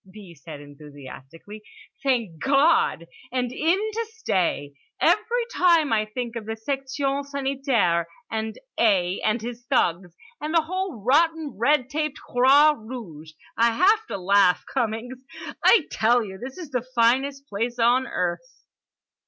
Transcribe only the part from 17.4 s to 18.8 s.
place on earth!"